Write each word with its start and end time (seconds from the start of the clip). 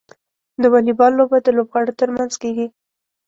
د 0.61 0.63
واليبال 0.73 1.11
لوبه 1.19 1.37
د 1.41 1.47
لوبغاړو 1.57 1.97
ترمنځ 1.99 2.33
کیږي. 2.41 2.67